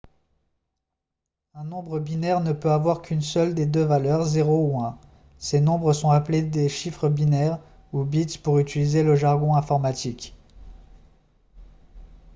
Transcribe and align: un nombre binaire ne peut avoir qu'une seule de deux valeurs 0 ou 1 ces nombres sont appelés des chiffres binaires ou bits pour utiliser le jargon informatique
un 1.53 1.63
nombre 1.63 1.99
binaire 1.99 2.41
ne 2.41 2.53
peut 2.53 2.71
avoir 2.71 3.03
qu'une 3.03 3.21
seule 3.21 3.53
de 3.53 3.65
deux 3.65 3.83
valeurs 3.83 4.23
0 4.25 4.71
ou 4.75 4.81
1 4.81 4.97
ces 5.37 5.61
nombres 5.61 5.93
sont 5.93 6.09
appelés 6.09 6.41
des 6.41 6.69
chiffres 6.69 7.07
binaires 7.07 7.59
ou 7.93 8.03
bits 8.03 8.39
pour 8.41 8.57
utiliser 8.57 9.03
le 9.03 9.13
jargon 9.15 9.53
informatique 9.53 10.35